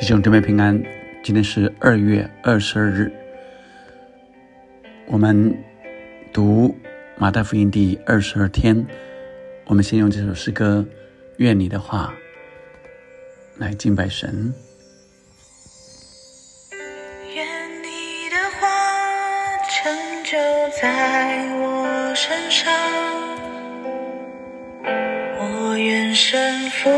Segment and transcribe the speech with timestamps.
[0.00, 0.80] 弟兄姊妹平安，
[1.24, 3.12] 今天是二月二十二日，
[5.08, 5.52] 我们
[6.32, 6.72] 读
[7.16, 8.86] 马太福音第二十二天。
[9.66, 10.86] 我们先用这首诗歌
[11.38, 12.14] 《愿你的话》
[13.60, 14.54] 来敬拜神。
[17.34, 17.44] 愿
[17.82, 18.68] 你的话
[19.68, 19.92] 成
[20.22, 20.38] 就
[20.80, 22.72] 在我身上，
[25.40, 26.88] 我愿身俯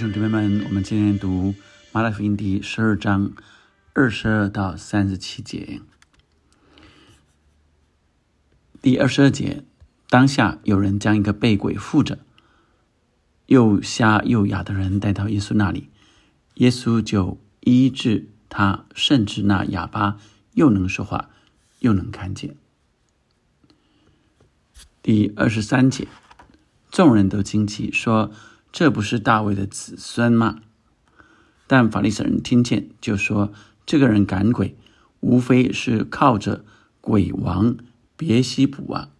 [0.00, 1.54] 兄姊妹们，我们今天读
[1.92, 3.34] 马太福音第十二章
[3.92, 5.82] 二十二到三十七节。
[8.80, 9.62] 第二十二节，
[10.08, 12.18] 当下有人将一个被鬼附着、
[13.44, 15.90] 又瞎又哑的人带到耶稣那里，
[16.54, 20.16] 耶稣就医治他，甚至那哑巴
[20.54, 21.28] 又能说话，
[21.80, 22.56] 又能看见。
[25.02, 26.08] 第二十三节，
[26.90, 28.32] 众人都惊奇，说
[28.72, 30.60] ：“这不是大卫的子孙吗？”
[31.66, 33.52] 但法利赛人听见，就说
[33.86, 34.76] ：“这个人赶鬼，
[35.20, 36.64] 无非是靠着
[37.00, 37.76] 鬼王
[38.16, 39.10] 别西卜啊。”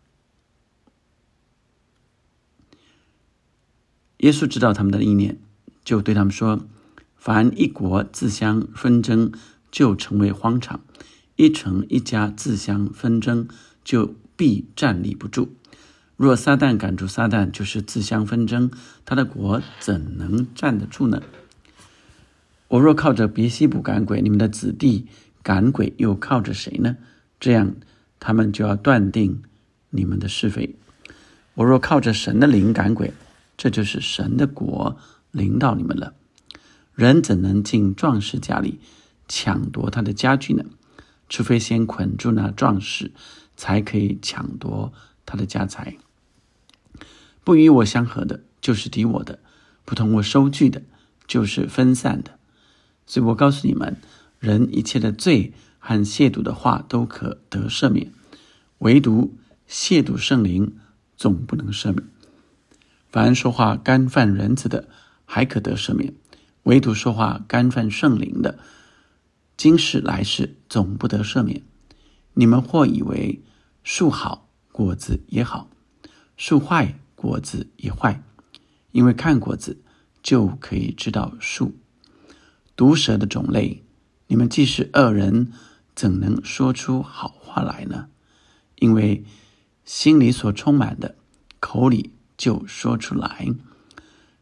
[4.18, 5.40] 耶稣知道他们的意念，
[5.84, 6.66] 就对他们说
[7.16, 9.32] ：“凡一国自相纷争，
[9.70, 10.80] 就成为荒场；
[11.36, 13.48] 一城一家自相纷争，
[13.82, 15.54] 就必站立不住。
[16.22, 18.70] 若撒旦赶出撒旦，就是自相纷争，
[19.06, 21.22] 他的国怎能站得住呢？
[22.68, 25.06] 我若靠着别西卜赶鬼，你们的子弟
[25.42, 26.98] 赶鬼又靠着谁呢？
[27.40, 27.74] 这样，
[28.18, 29.42] 他们就要断定
[29.88, 30.76] 你们的是非。
[31.54, 33.14] 我若靠着神的灵赶鬼，
[33.56, 34.98] 这就是神的国
[35.30, 36.12] 临到你们了。
[36.94, 38.78] 人怎能进壮士家里
[39.26, 40.66] 抢夺他的家具呢？
[41.30, 43.10] 除非先捆住那壮士，
[43.56, 44.92] 才可以抢夺
[45.24, 45.96] 他的家财。
[47.42, 49.38] 不与我相合的，就是敌我的；
[49.84, 50.82] 不同我收据的，
[51.26, 52.38] 就是分散的。
[53.06, 53.96] 所以我告诉你们，
[54.38, 58.12] 人一切的罪和亵渎的话都可得赦免，
[58.78, 59.36] 唯独
[59.68, 60.76] 亵渎圣灵
[61.16, 62.02] 总不能赦免。
[63.10, 64.88] 凡说话干犯人子的，
[65.24, 66.12] 还可得赦免；
[66.64, 68.58] 唯独说话干犯圣灵的，
[69.56, 71.62] 今世来世总不得赦免。
[72.34, 73.42] 你们或以为
[73.82, 75.68] 树好果子也好，
[76.36, 78.22] 树坏果子也坏，
[78.92, 79.82] 因为看果子
[80.22, 81.74] 就可以知道树。
[82.74, 83.84] 毒蛇的种类，
[84.26, 85.52] 你们既是恶人，
[85.94, 88.08] 怎能说出好话来呢？
[88.76, 89.22] 因为
[89.84, 91.14] 心里所充满的，
[91.60, 93.48] 口里就说出来。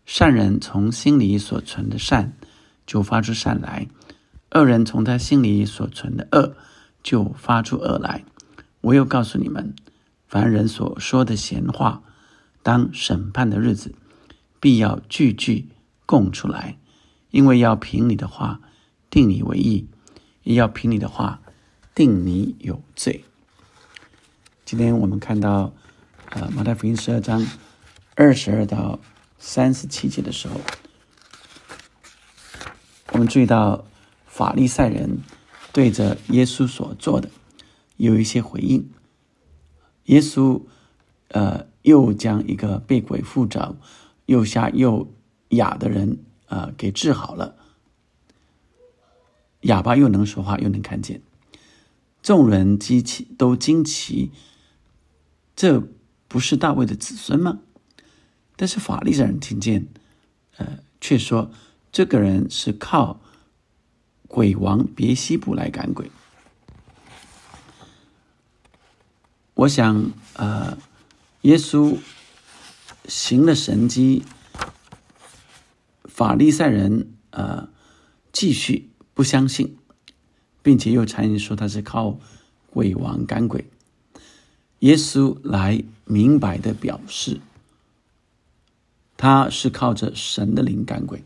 [0.06, 2.37] 善人从心里所存的善，
[2.87, 3.88] 就发出善来；
[4.53, 6.55] 恶人从他心里所存的恶，
[7.03, 8.25] 就发出恶来。
[8.82, 9.75] 我又告诉你们，
[10.29, 12.05] 凡人所说的闲话，
[12.69, 13.94] 当审判的日子，
[14.61, 15.70] 必要句句
[16.05, 16.76] 供出来。
[17.31, 18.61] 因为要凭你的话
[19.09, 19.88] 定你为义，
[20.43, 21.41] 也要凭你的话
[21.94, 23.25] 定你有罪。
[24.67, 25.73] 今天我们看到，
[26.29, 27.47] 呃，马太福音十二章
[28.15, 29.00] 二十二到
[29.38, 30.61] 三十七节的时候，
[33.12, 33.87] 我们注意到
[34.26, 35.20] 法利赛人
[35.73, 37.31] 对着耶稣所做的
[37.97, 38.91] 有一些回应。
[40.05, 40.61] 耶稣，
[41.29, 43.77] 呃，又将一个被鬼附着、
[44.27, 45.13] 又瞎又
[45.51, 47.57] 哑的人啊给治好了，
[49.61, 51.21] 哑巴又能说话又能看见，
[52.23, 54.31] 众人惊奇都惊奇，
[55.55, 55.83] 这
[56.29, 57.59] 不是大卫的子孙吗？
[58.57, 59.87] 但是法利赛人听见，
[60.57, 61.51] 呃，却说
[61.93, 63.21] 这个人是靠
[64.27, 66.11] 鬼王别西卜来赶鬼。
[69.55, 70.79] 我想，呃，
[71.43, 71.99] 耶稣
[73.06, 74.25] 行了神迹，
[76.05, 77.69] 法利赛人呃
[78.32, 79.76] 继续不相信，
[80.62, 82.19] 并且又残言说他是靠
[82.70, 83.64] 鬼王赶鬼。
[84.81, 87.41] 耶稣来明白的表示。
[89.20, 91.25] 他是靠着神的灵赶鬼，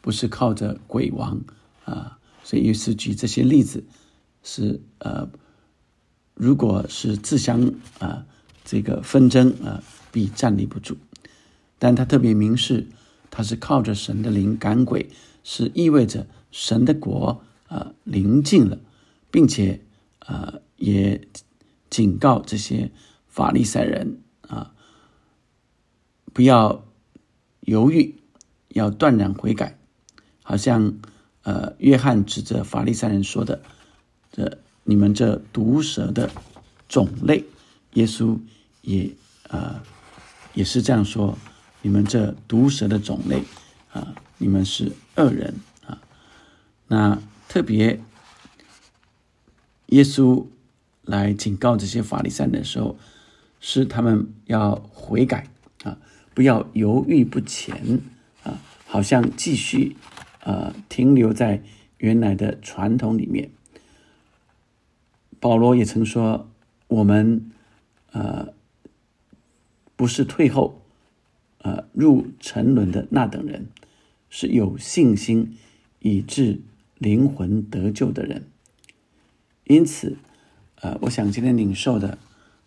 [0.00, 1.40] 不是靠着鬼王
[1.84, 2.18] 啊。
[2.42, 3.84] 所以，耶稣举这些例子
[4.42, 5.30] 是呃，
[6.34, 8.26] 如果是自相啊
[8.64, 10.96] 这个纷争啊，必站立不住。
[11.78, 12.86] 但他特别明示，
[13.30, 15.08] 他是靠着神的灵赶鬼，
[15.42, 18.78] 是意味着神的国啊临近了，
[19.30, 19.80] 并且
[20.20, 21.26] 啊也
[21.90, 22.90] 警告这些
[23.26, 24.72] 法利赛人啊。
[26.32, 26.84] 不要
[27.60, 28.14] 犹豫，
[28.68, 29.78] 要断然悔改。
[30.42, 30.98] 好像
[31.42, 33.62] 呃，约翰指着法利赛人说的
[34.32, 36.30] ：“这你们这毒蛇的
[36.88, 37.44] 种类。”
[37.92, 38.38] 耶稣
[38.82, 39.10] 也
[39.48, 39.82] 呃
[40.54, 41.38] 也是这样说
[41.82, 43.42] ：“你们这毒蛇的种类
[43.92, 45.54] 啊，你们是恶人
[45.86, 46.00] 啊。”
[46.88, 48.00] 那特别
[49.86, 50.46] 耶稣
[51.02, 52.96] 来警告这些法利赛的时候，
[53.60, 55.48] 是他们要悔改
[55.84, 55.98] 啊。
[56.34, 58.00] 不要犹豫不前
[58.42, 58.58] 啊！
[58.86, 59.96] 好像继续
[60.40, 61.62] 呃停留在
[61.98, 63.50] 原来的传统里面。
[65.38, 66.48] 保罗也曾说
[66.88, 67.50] ：“我们
[68.12, 68.54] 呃
[69.96, 70.82] 不是退后
[71.58, 73.66] 呃入沉沦的那等人，
[74.30, 75.56] 是有信心
[75.98, 76.60] 以致
[76.98, 78.44] 灵魂得救的人。”
[79.64, 80.16] 因此，
[80.76, 82.16] 呃，我想今天领受的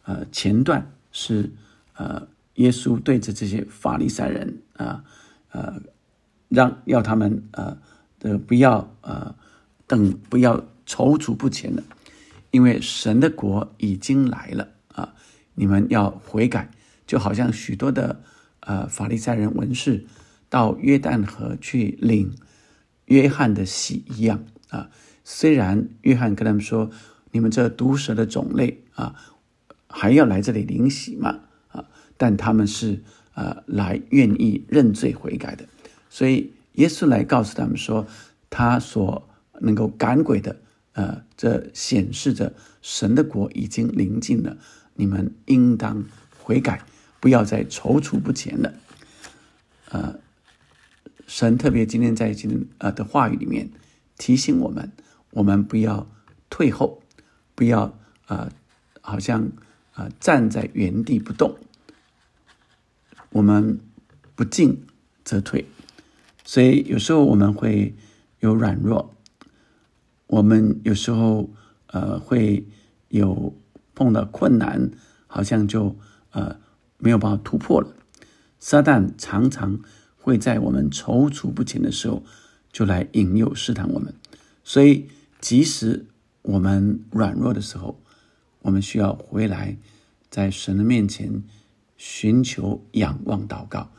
[0.03, 1.51] 呃前段是
[1.94, 2.27] 呃。
[2.56, 5.03] 耶稣对着这些法利赛人啊，
[5.51, 5.81] 呃，
[6.48, 7.77] 让要他们呃
[8.18, 9.36] 的不要呃
[9.86, 11.83] 等不要踌躇不前了，
[12.51, 15.13] 因为神的国已经来了啊！
[15.55, 16.69] 你们要悔改，
[17.07, 18.21] 就好像许多的
[18.59, 20.05] 呃法利赛人文士
[20.49, 22.33] 到约旦河去领
[23.05, 24.89] 约翰的洗一样啊。
[25.23, 26.91] 虽然约翰跟他们说
[27.31, 29.15] ：“你们这毒蛇的种类啊，
[29.87, 31.39] 还要来这里领洗吗？”
[32.17, 33.03] 但他们是
[33.33, 35.65] 呃来愿意认罪悔改的，
[36.09, 38.07] 所以耶稣来告诉他们说，
[38.49, 39.27] 他所
[39.59, 40.55] 能够赶鬼的，
[40.93, 44.55] 呃，这显示着神的国已经临近了，
[44.95, 46.03] 你们应当
[46.42, 46.81] 悔改，
[47.19, 48.74] 不要再踌躇不前了。
[49.89, 50.19] 呃，
[51.27, 53.69] 神特别今天在今呃的话语里面
[54.18, 54.92] 提醒我们，
[55.31, 56.07] 我们不要
[56.50, 57.01] 退后，
[57.53, 57.97] 不要
[58.27, 58.50] 呃
[59.01, 59.51] 好像
[59.94, 61.57] 啊站在原地不动。
[63.31, 63.80] 我们
[64.33, 64.86] 不进
[65.24, 65.65] 则退，
[66.45, 67.94] 所以有时候我们会
[68.39, 69.13] 有软弱，
[70.27, 71.50] 我们有时候
[71.88, 72.65] 呃会
[73.09, 73.53] 有
[73.95, 74.92] 碰到困难，
[75.25, 75.96] 好像就
[76.31, 76.60] 呃
[77.00, 77.96] 没有办法突破了。
[78.60, 79.79] 撒旦常常
[80.17, 82.22] 会在我们踌躇不前的时候，
[82.72, 84.13] 就来引诱试探我们。
[84.63, 85.08] 所以，
[85.39, 86.05] 即使
[86.41, 88.00] 我们软弱的时候，
[88.62, 89.77] 我们需要回来，
[90.29, 91.43] 在神的面前。
[91.98, 93.89] 寻求、仰望、祷告，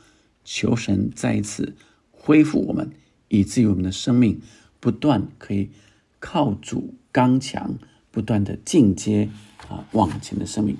[0.45, 1.75] 求神再一次
[2.11, 2.91] 恢复我们，
[3.27, 4.39] 以至于我们的生命
[4.79, 5.71] 不断可以
[6.19, 7.79] 靠主刚强，
[8.11, 9.29] 不断的进阶
[9.69, 10.77] 啊往前的生命。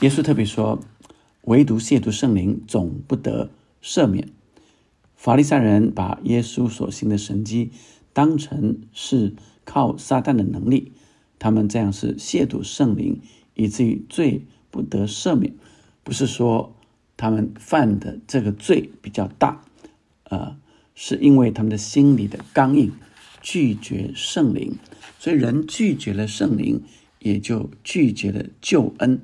[0.00, 0.80] 耶稣特别说，
[1.42, 3.50] 唯独亵渎圣灵，总不得
[3.82, 4.28] 赦免。
[5.14, 7.70] 法利赛人把耶稣所行的神迹
[8.12, 10.92] 当成是靠撒旦的能力，
[11.38, 13.20] 他们这样是亵渎圣灵，
[13.54, 15.54] 以至于罪不得赦免。
[16.02, 16.74] 不是说
[17.16, 19.62] 他们犯的这个罪比较大，
[20.24, 20.56] 呃，
[20.94, 22.92] 是因为他们的心里的刚硬，
[23.40, 24.76] 拒绝圣灵，
[25.18, 26.82] 所以人拒绝了圣灵，
[27.24, 29.20] 也就拒绝了救恩，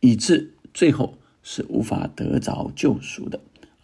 [0.00, 3.38] 以致最后是无法得着救赎的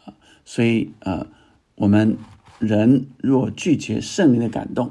[0.04, 0.12] 啊。
[0.44, 1.28] 所以呃，
[1.76, 2.16] 我们
[2.58, 4.90] 人若拒绝圣灵的感动，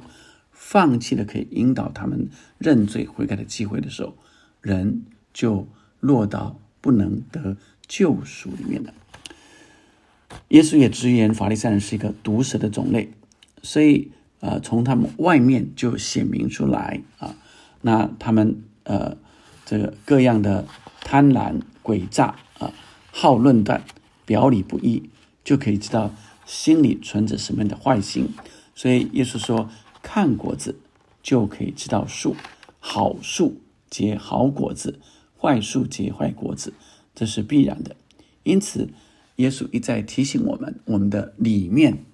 [0.52, 4.16] 放弃了可以引导他们认罪悔改的机会的时候，
[4.62, 5.02] 人
[5.34, 5.68] 就
[6.00, 6.58] 落到。
[6.82, 7.58] 不能得
[7.90, 8.94] 救赎里面的，
[10.48, 13.12] 耶稣也直言法利赛人是一个毒蛇的种类，
[13.62, 17.36] 所以呃，从他们外面就显明出来啊，
[17.82, 19.18] 那他们呃
[19.66, 20.68] 这个各样的
[21.02, 22.74] 贪婪诡诈啊，
[23.12, 23.84] 好论断，
[24.26, 25.10] 表里不一，
[25.44, 26.14] 就可以知道
[26.46, 28.30] 心里存着什么样的坏心。
[28.76, 29.70] 所以耶稣说
[30.02, 30.80] ：“看果子
[31.22, 32.36] 就可以知道树，
[32.80, 35.00] 好树结好果子，
[35.38, 36.74] 坏树结坏果子，
[37.14, 37.96] 这是必然的。”
[38.44, 38.90] 因此，
[39.36, 42.06] 耶稣一再提醒我们：我们的里面，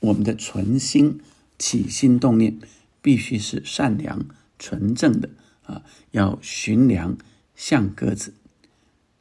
[0.00, 1.20] 我们的存心、
[1.58, 2.58] 起心动念，
[3.00, 4.24] 必须是善良、
[4.62, 5.28] 纯正的
[5.64, 5.82] 啊！
[6.12, 7.18] 要寻良
[7.56, 8.32] 像鸽子。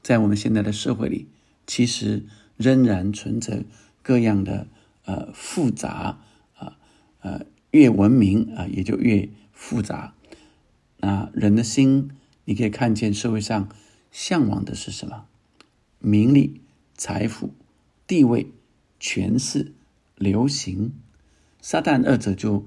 [0.03, 1.27] 在我们现在的社会里，
[1.65, 3.63] 其实仍然存着
[4.03, 4.67] 各样的
[5.05, 6.19] 呃复杂
[6.55, 6.77] 啊
[7.21, 10.13] 呃越文明啊也就越复杂。
[10.97, 12.11] 那人的心，
[12.45, 13.67] 你可以看见社会上
[14.11, 15.25] 向往的是什么？
[15.97, 16.61] 名利、
[16.95, 17.55] 财富、
[18.05, 18.51] 地位、
[18.99, 19.73] 权势、
[20.15, 20.93] 流行。
[21.59, 22.65] 撒旦二者就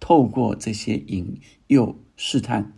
[0.00, 1.38] 透过这些引
[1.68, 2.72] 诱试探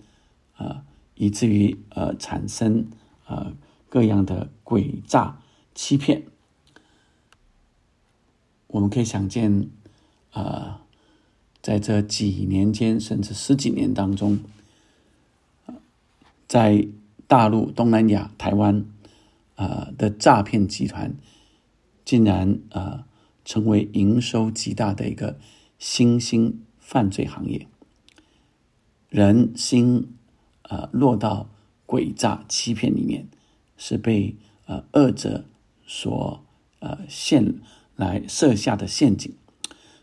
[0.57, 2.89] 啊，以至于呃产生
[3.27, 3.55] 呃。
[3.93, 5.43] 各样的诡诈
[5.75, 6.23] 欺骗，
[8.69, 9.69] 我们可以想见，
[10.31, 10.87] 啊，
[11.61, 14.41] 在这几年间，甚至十几年当中，
[16.49, 16.89] 在
[17.27, 18.87] 大陆、东南亚、台湾，
[19.57, 21.15] 啊的诈骗集团，
[22.03, 23.07] 竟然啊
[23.45, 25.39] 成为营收极大的一个
[25.79, 26.63] 新兴
[26.93, 27.67] 犯罪行业，
[29.09, 30.15] 人心
[30.61, 31.49] 啊落到
[31.87, 33.27] 诡诈欺骗里面。
[33.79, 35.45] 是被呃恶者
[35.87, 36.45] 所
[36.79, 37.55] 呃陷
[37.97, 39.35] 来设下的陷阱，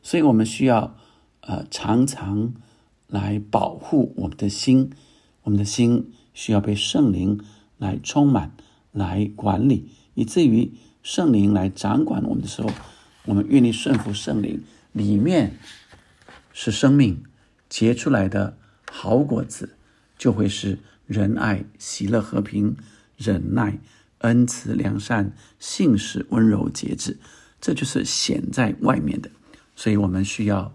[0.04, 0.98] 所以我们需要
[1.40, 2.54] 呃常常
[3.08, 4.90] 来保护我们的心，
[5.44, 7.40] 我们的心需要被圣灵
[7.78, 8.52] 来充满、
[8.92, 12.70] 来管理，以至于圣灵来掌管我们的时候，
[13.28, 15.58] 我们愿意顺服圣灵，里面
[16.54, 17.24] 是生命
[17.68, 18.58] 结出来的
[18.92, 19.76] 好果子，
[20.18, 22.76] 就会是仁爱、喜乐、和平。
[23.22, 23.78] 忍耐、
[24.20, 27.18] 恩慈、良善、信实、温柔、节制，
[27.60, 29.30] 这就是显在外面的。
[29.76, 30.74] 所以我们需要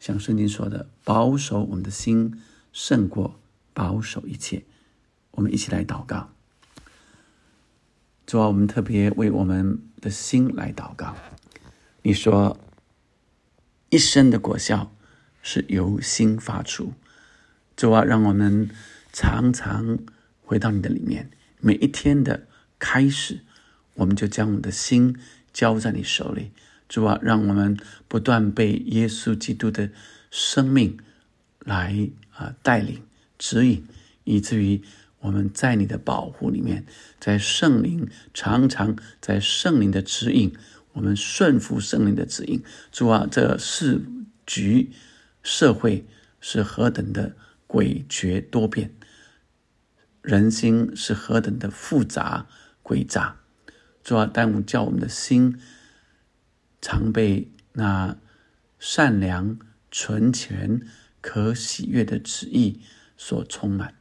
[0.00, 2.40] 像圣经说的，保守我们的心，
[2.72, 3.38] 胜过
[3.74, 4.64] 保守一切。
[5.32, 6.30] 我们一起来祷告。
[8.26, 11.14] 主啊，我们特别为我们的心来祷告。
[12.00, 12.58] 你说，
[13.94, 14.92] 一生的果效
[15.40, 16.94] 是由心发出。
[17.76, 18.68] 主啊，让我们
[19.12, 20.00] 常常。
[20.46, 22.46] 回到你的里面，每一天的
[22.78, 23.40] 开始，
[23.94, 25.16] 我们就将我们的心
[25.54, 26.50] 交在你手里，
[26.86, 29.88] 主啊，让我们不断被耶稣基督的
[30.30, 30.98] 生命
[31.60, 33.00] 来啊带领
[33.38, 33.86] 指引，
[34.24, 34.82] 以至于
[35.20, 36.84] 我们在你的保护里面，
[37.18, 40.54] 在圣灵常常在圣灵的指引，
[40.94, 42.62] 我们顺服圣灵的指引。
[42.90, 44.00] 主啊，这世
[44.46, 44.90] 局
[45.42, 46.06] 社会
[46.40, 47.36] 是何等的
[47.68, 48.94] 诡谲多变。
[50.22, 52.46] 人心是何等的复杂
[52.82, 53.36] 诡诈，
[54.02, 55.60] 主要耽误叫我们的心
[56.80, 58.16] 常被那
[58.78, 59.58] 善良、
[59.90, 60.80] 纯全、
[61.20, 62.80] 可喜悦的旨意
[63.16, 63.94] 所充满，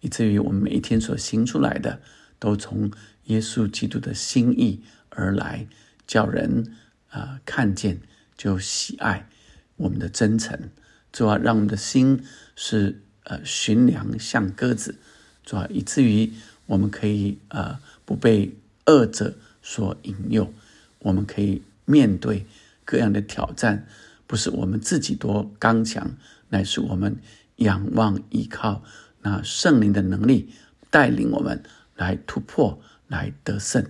[0.00, 2.02] 以至于我们每一天所行出来的，
[2.38, 2.90] 都从
[3.24, 5.66] 耶稣基督的心意而来，
[6.06, 6.76] 叫人
[7.08, 8.00] 啊看见
[8.36, 9.28] 就喜爱
[9.76, 10.70] 我们的真诚，
[11.12, 14.96] 主要让我们的心是呃寻良像鸽子。
[15.44, 16.32] 主要以至于
[16.66, 20.52] 我们可以呃不被恶者所引诱，
[21.00, 22.46] 我们可以面对
[22.84, 23.86] 各样的挑战，
[24.26, 26.16] 不是我们自己多刚强，
[26.48, 27.16] 乃是我们
[27.56, 28.82] 仰望依靠。
[29.22, 30.52] 那圣灵的能力
[30.90, 31.62] 带领我们
[31.96, 33.84] 来突破，来得胜，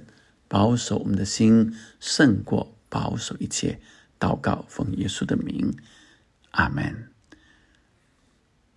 [0.49, 3.81] 保守我们的心胜过保守一切。
[4.19, 5.77] 祷告奉耶稣的名，
[6.53, 7.11] 阿门。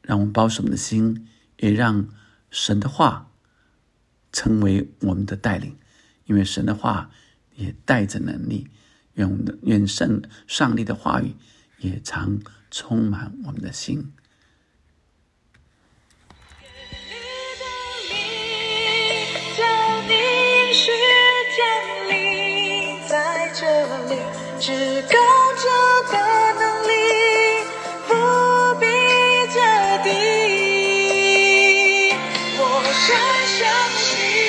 [0.02, 2.10] 让我们保守我们的心，也让。
[2.52, 3.32] 神的话
[4.32, 5.78] 成为我们的带领，
[6.26, 7.12] 因为神的话
[7.54, 8.72] 也带着能力。
[9.14, 11.36] 愿我们的愿圣上帝的话语
[11.78, 12.40] 也常
[12.72, 14.12] 充满我们的心。
[24.70, 25.16] 至高
[25.56, 25.64] 者
[26.12, 26.14] 的
[26.60, 26.92] 能力
[28.08, 28.14] 不
[28.80, 28.86] 必
[29.52, 29.58] 加
[30.04, 30.08] 低，
[32.60, 32.62] 我
[32.94, 33.08] 深
[33.58, 33.60] 相
[33.98, 34.49] 信。